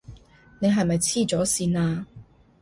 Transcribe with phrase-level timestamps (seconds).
[0.57, 2.07] 你係咪痴咗線呀？